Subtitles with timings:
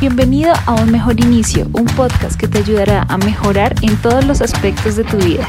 [0.00, 4.42] Bienvenido a Un Mejor Inicio, un podcast que te ayudará a mejorar en todos los
[4.42, 5.48] aspectos de tu vida.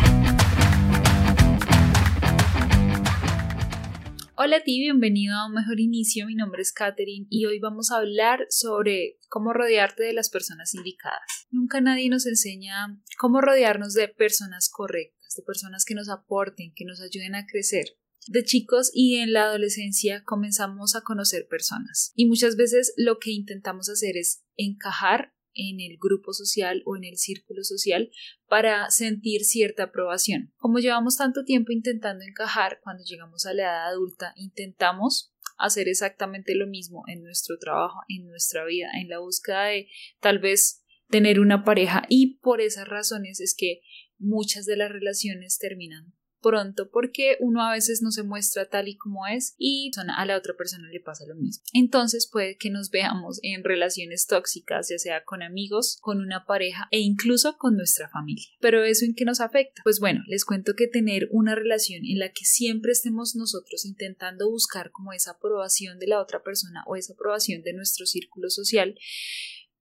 [4.36, 7.92] Hola a ti, bienvenido a Un Mejor Inicio, mi nombre es Katherine y hoy vamos
[7.92, 11.48] a hablar sobre cómo rodearte de las personas indicadas.
[11.50, 16.86] Nunca nadie nos enseña cómo rodearnos de personas correctas, de personas que nos aporten, que
[16.86, 17.98] nos ayuden a crecer.
[18.28, 23.32] De chicos y en la adolescencia comenzamos a conocer personas y muchas veces lo que
[23.32, 28.12] intentamos hacer es encajar en el grupo social o en el círculo social
[28.48, 30.54] para sentir cierta aprobación.
[30.58, 36.56] Como llevamos tanto tiempo intentando encajar, cuando llegamos a la edad adulta intentamos hacer exactamente
[36.56, 39.88] lo mismo en nuestro trabajo, en nuestra vida, en la búsqueda de
[40.20, 43.82] tal vez tener una pareja y por esas razones es que
[44.18, 46.14] muchas de las relaciones terminan
[46.46, 50.38] pronto porque uno a veces no se muestra tal y como es y a la
[50.38, 51.64] otra persona le pasa lo mismo.
[51.74, 56.88] Entonces puede que nos veamos en relaciones tóxicas, ya sea con amigos, con una pareja
[56.92, 58.46] e incluso con nuestra familia.
[58.60, 59.82] Pero eso en qué nos afecta?
[59.84, 64.48] Pues bueno, les cuento que tener una relación en la que siempre estemos nosotros intentando
[64.48, 68.96] buscar como esa aprobación de la otra persona o esa aprobación de nuestro círculo social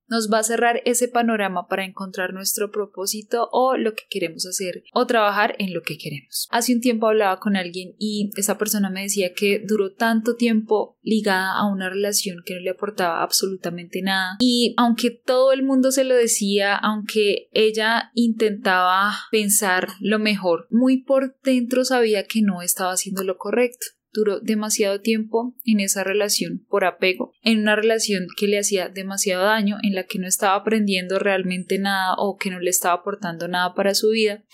[0.08, 4.84] nos va a cerrar ese panorama para encontrar nuestro propósito o lo que queremos hacer
[4.92, 6.48] o trabajar en lo que queremos.
[6.50, 10.98] Hace un tiempo hablaba con alguien y esa persona me decía que duró tanto tiempo
[11.02, 15.92] ligada a una relación que no le aportaba absolutamente nada y aunque todo el mundo
[15.92, 22.62] se lo decía, aunque ella intentaba pensar lo mejor, muy por dentro sabía que no
[22.62, 28.28] estaba haciendo lo correcto duró demasiado tiempo en esa relación por apego, en una relación
[28.36, 32.50] que le hacía demasiado daño, en la que no estaba aprendiendo realmente nada o que
[32.50, 34.44] no le estaba aportando nada para su vida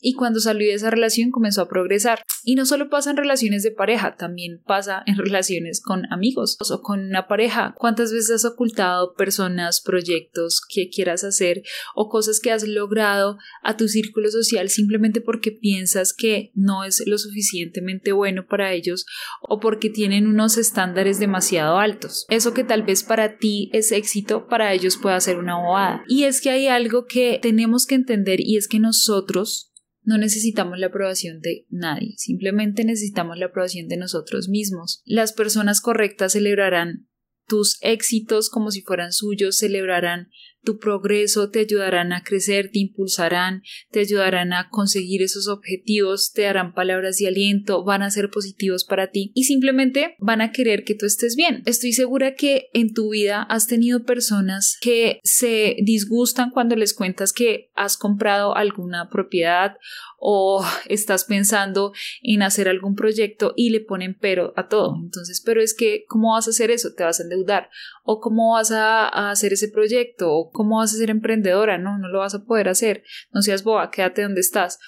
[0.00, 2.24] y cuando salió de esa relación comenzó a progresar.
[2.42, 6.80] Y no solo pasa en relaciones de pareja, también pasa en relaciones con amigos o
[6.80, 7.74] con una pareja.
[7.76, 11.62] ¿Cuántas veces has ocultado personas, proyectos que quieras hacer
[11.94, 17.02] o cosas que has logrado a tu círculo social simplemente porque piensas que no es
[17.06, 19.04] lo suficientemente bueno para ellos
[19.42, 22.26] o porque tienen unos estándares demasiado altos?
[22.30, 26.04] Eso que tal vez para ti es éxito, para ellos puede ser una bobada.
[26.08, 29.69] Y es que hay algo que tenemos que entender y es que nosotros
[30.10, 35.02] no necesitamos la aprobación de nadie, simplemente necesitamos la aprobación de nosotros mismos.
[35.04, 37.08] Las personas correctas celebrarán
[37.46, 40.28] tus éxitos como si fueran suyos, celebrarán
[40.62, 46.42] tu progreso, te ayudarán a crecer, te impulsarán, te ayudarán a conseguir esos objetivos, te
[46.42, 50.84] darán palabras de aliento, van a ser positivos para ti y simplemente van a querer
[50.84, 51.62] que tú estés bien.
[51.66, 57.32] Estoy segura que en tu vida has tenido personas que se disgustan cuando les cuentas
[57.32, 59.76] que has comprado alguna propiedad
[60.20, 61.92] o estás pensando
[62.22, 64.94] en hacer algún proyecto y le ponen pero a todo.
[65.02, 66.92] Entonces, pero es que, ¿cómo vas a hacer eso?
[66.94, 67.70] Te vas a endeudar.
[68.04, 70.30] O cómo vas a, a hacer ese proyecto.
[70.30, 71.78] O cómo vas a ser emprendedora.
[71.78, 73.02] No, no lo vas a poder hacer.
[73.32, 74.78] No seas boba, quédate donde estás.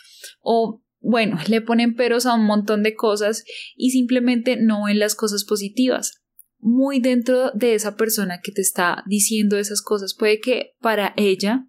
[0.40, 3.44] O bueno, le ponen peros a un montón de cosas
[3.76, 6.22] y simplemente no ven las cosas positivas.
[6.58, 11.66] Muy dentro de esa persona que te está diciendo esas cosas, puede que para ella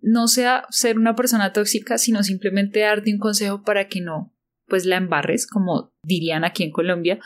[0.00, 4.32] no sea ser una persona tóxica, sino simplemente darte un consejo para que no,
[4.66, 7.18] pues la embarres, como dirían aquí en Colombia,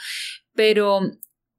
[0.55, 1.01] pero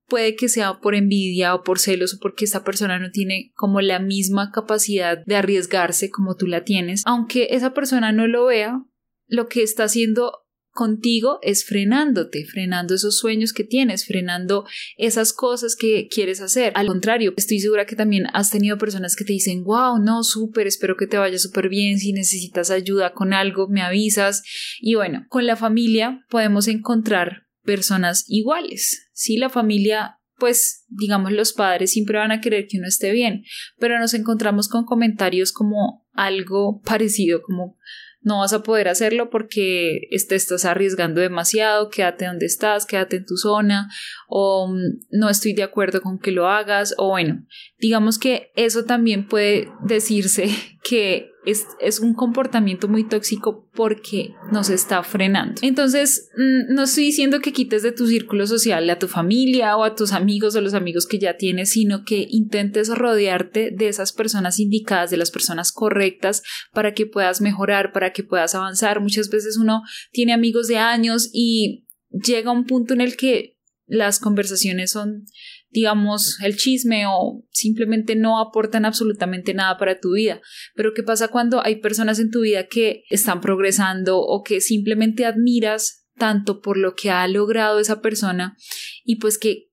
[0.08, 3.82] puede que sea por envidia o por celos o porque esta persona no tiene como
[3.82, 8.84] la misma capacidad de arriesgarse como tú la tienes, aunque esa persona no lo vea,
[9.28, 10.32] lo que está haciendo
[10.78, 14.66] contigo es frenándote, frenando esos sueños que tienes, frenando
[14.96, 16.72] esas cosas que quieres hacer.
[16.76, 20.68] Al contrario, estoy segura que también has tenido personas que te dicen, wow, no, súper,
[20.68, 24.44] espero que te vaya súper bien, si necesitas ayuda con algo, me avisas.
[24.80, 29.10] Y bueno, con la familia podemos encontrar personas iguales.
[29.14, 33.44] Si la familia pues digamos los padres siempre van a querer que uno esté bien,
[33.80, 37.76] pero nos encontramos con comentarios como algo parecido, como
[38.22, 43.26] no vas a poder hacerlo porque te estás arriesgando demasiado, quédate donde estás, quédate en
[43.26, 43.90] tu zona,
[44.28, 47.46] o mm, no estoy de acuerdo con que lo hagas, o bueno,
[47.80, 50.50] digamos que eso también puede decirse
[50.88, 55.56] que es, un comportamiento muy tóxico porque nos está frenando.
[55.62, 59.84] Entonces, mm, no estoy diciendo que quites de tu círculo social a tu familia o
[59.84, 64.14] a tus amigos o los amigos que ya tienes, sino que intentes rodearte de esas
[64.14, 66.44] personas indicadas, de las personas correctas
[66.74, 69.02] para que puedas mejorar, para que puedas avanzar.
[69.02, 69.82] Muchas veces uno
[70.12, 73.57] tiene amigos de años y llega un punto en el que
[73.88, 75.26] las conversaciones son
[75.70, 80.42] digamos, el chisme o simplemente no aportan absolutamente nada para tu vida.
[80.76, 85.26] Pero ¿qué pasa cuando hay personas en tu vida que están progresando o que simplemente
[85.26, 88.58] admiras tanto por lo que ha logrado esa persona
[89.04, 89.67] y pues que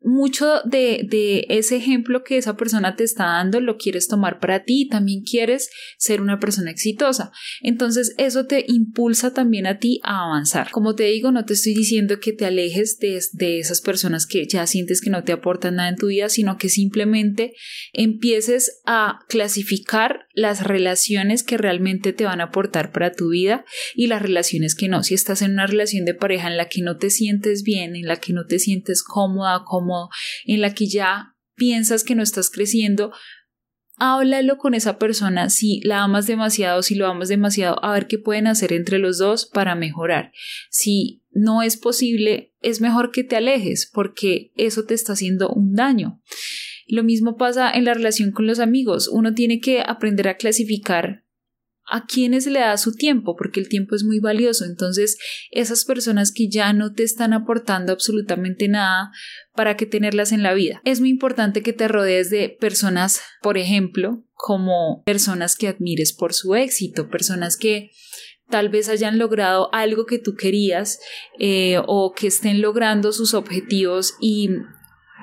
[0.00, 4.62] mucho de, de, ese ejemplo que esa persona te está dando lo quieres tomar para
[4.62, 7.32] ti y también quieres ser una persona exitosa.
[7.62, 10.70] Entonces eso te impulsa también a ti a avanzar.
[10.70, 14.46] Como te digo, no te estoy diciendo que te alejes de, de esas personas que
[14.46, 17.54] ya sientes que no te aportan nada en tu vida, sino que simplemente
[17.92, 23.64] empieces a clasificar las relaciones que realmente te van a aportar para tu vida
[23.96, 25.02] y las relaciones que no.
[25.02, 28.06] Si estás en una relación de pareja en la que no te sientes bien, en
[28.06, 29.87] la que no te sientes cómoda, cómoda,
[30.44, 33.12] en la que ya piensas que no estás creciendo,
[33.96, 38.18] háblalo con esa persona si la amas demasiado, si lo amas demasiado, a ver qué
[38.18, 40.32] pueden hacer entre los dos para mejorar.
[40.70, 45.74] Si no es posible, es mejor que te alejes porque eso te está haciendo un
[45.74, 46.22] daño.
[46.86, 49.08] Lo mismo pasa en la relación con los amigos.
[49.08, 51.24] Uno tiene que aprender a clasificar
[51.90, 54.64] a quienes le da su tiempo, porque el tiempo es muy valioso.
[54.64, 55.18] Entonces,
[55.50, 59.10] esas personas que ya no te están aportando absolutamente nada,
[59.54, 60.80] ¿para qué tenerlas en la vida?
[60.84, 66.32] Es muy importante que te rodees de personas, por ejemplo, como personas que admires por
[66.32, 67.90] su éxito, personas que
[68.48, 71.00] tal vez hayan logrado algo que tú querías
[71.38, 74.50] eh, o que estén logrando sus objetivos y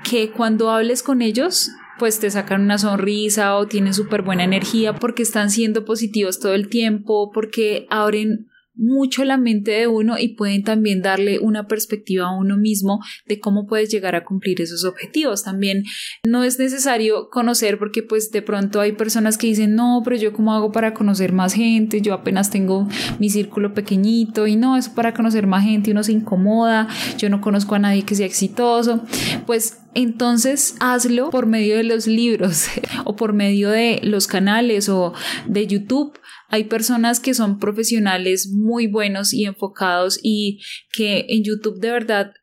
[0.04, 4.94] que cuando hables con ellos pues te sacan una sonrisa o tienen súper buena energía
[4.94, 8.48] porque están siendo positivos todo el tiempo, porque abren
[8.78, 13.40] mucho la mente de uno y pueden también darle una perspectiva a uno mismo de
[13.40, 15.44] cómo puedes llegar a cumplir esos objetivos.
[15.44, 15.84] También
[16.26, 20.34] no es necesario conocer porque pues de pronto hay personas que dicen, no, pero yo
[20.34, 22.88] cómo hago para conocer más gente, yo apenas tengo
[23.20, 26.88] mi círculo pequeñito y no, eso para conocer más gente uno se incomoda,
[27.18, 29.04] yo no conozco a nadie que sea exitoso.
[29.46, 32.68] Pues entonces hazlo por medio de los libros
[33.06, 35.14] o por medio de los canales o
[35.48, 36.20] de YouTube.
[36.50, 40.62] Hay personas que son profesionales muy buenos y enfocados y
[40.92, 42.34] que en YouTube de verdad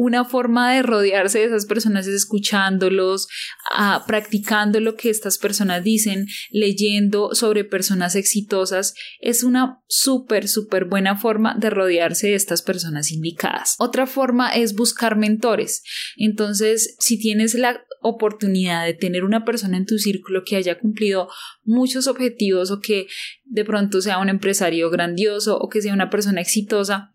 [0.00, 3.26] una forma de rodearse de esas personas es escuchándolos,
[3.72, 8.94] ah, practicando lo que estas personas dicen, leyendo sobre personas exitosas.
[9.18, 13.74] Es una súper, súper buena forma de rodearse de estas personas indicadas.
[13.80, 15.82] Otra forma es buscar mentores.
[16.16, 21.28] Entonces, si tienes la oportunidad de tener una persona en tu círculo que haya cumplido
[21.64, 23.08] muchos objetivos o que
[23.46, 27.12] de pronto sea un empresario grandioso o que sea una persona exitosa,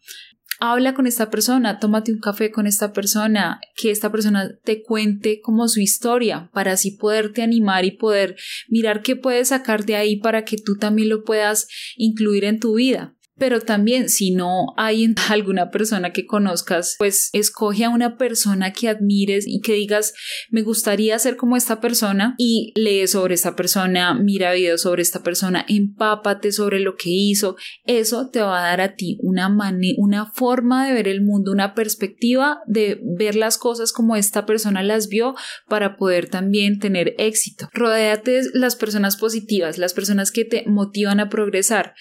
[0.72, 5.42] habla con esta persona, tómate un café con esta persona, que esta persona te cuente
[5.42, 8.38] como su historia para así poderte animar y poder
[8.70, 11.68] mirar qué puedes sacar de ahí para que tú también lo puedas
[11.98, 17.86] incluir en tu vida pero también si no hay alguna persona que conozcas, pues escoge
[17.86, 20.14] a una persona que admires y que digas,
[20.50, 25.24] me gustaría ser como esta persona y lee sobre esta persona, mira videos sobre esta
[25.24, 27.56] persona, empápate sobre lo que hizo.
[27.86, 29.56] Eso te va a dar a ti una,
[29.98, 34.84] una forma de ver el mundo, una perspectiva de ver las cosas como esta persona
[34.84, 35.36] las vio
[35.68, 37.70] para poder también tener éxito.
[37.74, 41.94] Rodéate las personas positivas, las personas que te motivan a progresar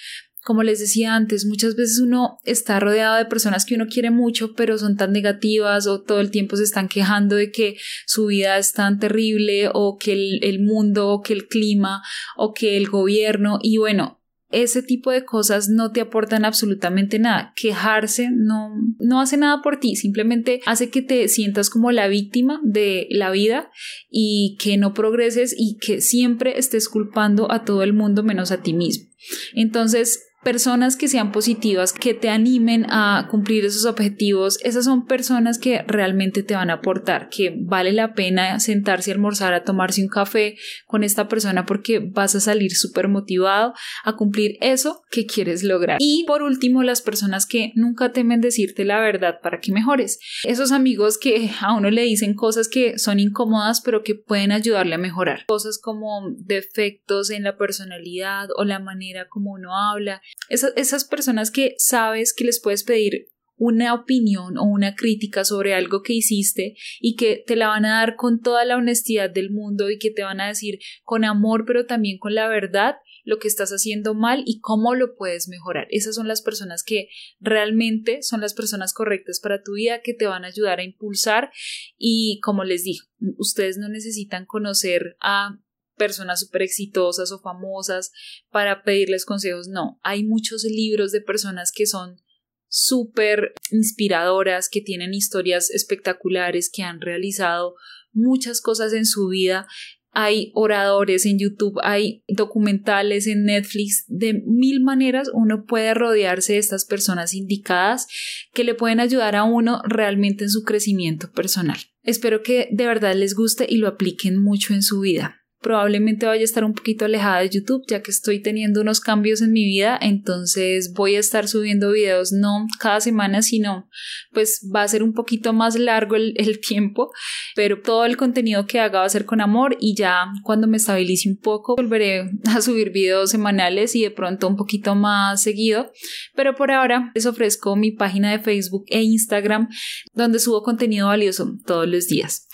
[0.44, 4.54] como les decía antes, muchas veces uno está rodeado de personas que uno quiere mucho,
[4.54, 8.58] pero son tan negativas o todo el tiempo se están quejando de que su vida
[8.58, 12.02] es tan terrible o que el, mundo o que el clima
[12.36, 14.18] o que el gobierno y bueno,
[14.50, 17.54] ese tipo de cosas no te aportan absolutamente nada.
[17.56, 22.60] Quejarse no, no hace nada por ti, simplemente hace que te sientas como la víctima
[22.62, 23.70] de la vida
[24.10, 28.61] y que no progreses y que siempre estés culpando a todo el mundo menos a
[28.61, 29.08] ti mismo.
[29.54, 35.58] Entonces, personas que sean positivas, que te animen a cumplir esos objetivos, esas son personas
[35.58, 40.02] que realmente te van a aportar, que vale la pena sentarse a almorzar, a tomarse
[40.02, 40.56] un café
[40.87, 45.99] con esta persona porque vas a salir súper motivado a cumplir eso que quieres lograr.
[46.00, 50.18] Y por último, las personas que nunca temen decirte la verdad para que mejores.
[50.44, 54.96] Esos amigos que a uno le dicen cosas que son incómodas pero que pueden ayudarle
[54.96, 55.44] a mejorar.
[55.46, 61.74] Cosas como defectos en la personalidad o la manera como uno habla esas, personas que
[61.78, 67.16] sabes que les puedes pedir una opinión o una crítica sobre algo que hiciste y
[67.16, 70.22] que te la van a dar con toda la honestidad del mundo y que te
[70.22, 74.42] van a decir con amor pero también con la verdad lo que estás haciendo mal
[74.46, 75.86] y cómo lo puedes mejorar.
[75.90, 77.08] Esas son las personas que
[77.38, 81.52] realmente son las personas correctas para tu vida que te van a ayudar a impulsar
[81.96, 83.04] y como les digo,
[83.38, 85.60] ustedes no necesitan conocer a
[86.02, 88.11] personas súper exitosas o famosas
[88.50, 89.68] para pedirles consejos.
[89.68, 92.21] No, hay muchos libros de personas que son
[92.68, 97.76] súper inspiradoras, que tienen historias espectaculares, que han realizado
[98.12, 99.68] muchas cosas en su vida
[100.14, 106.59] hay oradores en YouTube, hay documentales en Netflix, de mil maneras uno puede rodearse de
[106.59, 108.06] estas personas indicadas
[108.52, 111.78] que le pueden ayudar a uno realmente en su crecimiento personal.
[112.02, 116.42] Espero que de verdad les guste y lo apliquen mucho en su vida probablemente vaya
[116.42, 119.64] a estar un poquito alejada de YouTube ya que estoy teniendo unos cambios en mi
[119.64, 123.88] vida, entonces voy a estar subiendo videos no cada semana, sino
[124.33, 127.11] pues va a ser un poquito más largo el, tiempo,
[127.57, 130.76] pero todo el contenido que haga va a ser con amor y ya cuando me
[130.76, 135.92] estabilice un poco volveré a subir videos semanales y de pronto un poquito más seguido,
[136.35, 139.69] pero por ahora les ofrezco mi página de Facebook e Instagram
[140.14, 142.49] donde subo contenido valioso todos los días.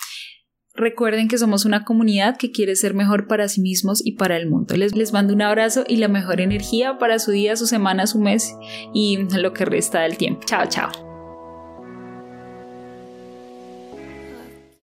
[0.79, 4.49] Recuerden que somos una comunidad que quiere ser mejor para sí mismos y para el
[4.49, 4.77] mundo.
[4.77, 8.19] Les, les mando un abrazo y la mejor energía para su día, su semana, su
[8.19, 8.55] mes
[8.93, 10.41] y lo que resta del tiempo.
[10.45, 11.08] Chao, chao.